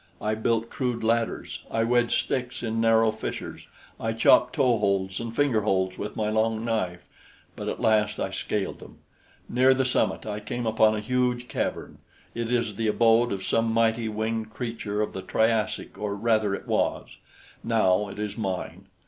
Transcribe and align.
I 0.19 0.33
built 0.33 0.71
crude 0.71 1.03
ladders; 1.03 1.61
I 1.69 1.83
wedged 1.83 2.25
sticks 2.25 2.63
in 2.63 2.81
narrow 2.81 3.11
fissures; 3.11 3.67
I 3.99 4.13
chopped 4.13 4.55
toe 4.55 4.79
holds 4.79 5.19
and 5.19 5.35
finger 5.35 5.61
holds 5.61 5.95
with 5.95 6.15
my 6.15 6.27
long 6.31 6.65
knife; 6.65 7.03
but 7.55 7.69
at 7.69 7.79
last 7.79 8.19
I 8.19 8.31
scaled 8.31 8.79
them. 8.79 8.97
Near 9.47 9.75
the 9.75 9.85
summit 9.85 10.25
I 10.25 10.39
came 10.39 10.65
upon 10.65 10.95
a 10.95 11.01
huge 11.01 11.47
cavern. 11.47 11.99
It 12.33 12.51
is 12.51 12.77
the 12.77 12.87
abode 12.87 13.31
of 13.31 13.43
some 13.43 13.71
mighty 13.71 14.09
winged 14.09 14.49
creature 14.49 15.01
of 15.03 15.13
the 15.13 15.21
Triassic 15.21 15.95
or 15.99 16.15
rather 16.15 16.55
it 16.55 16.65
was. 16.67 17.17
Now 17.63 18.09
it 18.09 18.17
is 18.17 18.35
mine. 18.35 18.87